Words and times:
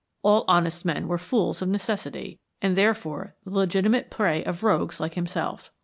All 0.23 0.45
honest 0.47 0.83
men 0.83 1.07
were 1.07 1.19
fools 1.19 1.61
of 1.61 1.69
necessity, 1.69 2.39
and 2.59 2.75
therefore 2.75 3.35
the 3.45 3.51
legitimate 3.53 4.09
prey 4.09 4.43
of 4.43 4.63
rogues 4.63 4.99
like 4.99 5.13
himself. 5.13 5.71